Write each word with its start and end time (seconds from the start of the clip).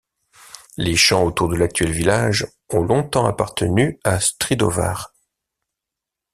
Les 0.77 0.95
champs 0.95 1.21
autour 1.23 1.47
de 1.49 1.55
l'actuel 1.55 1.91
village 1.91 2.47
ont 2.73 2.81
longtemps 2.81 3.27
appartenu 3.27 3.99
à 4.03 4.19
Stridóvár. 4.19 5.13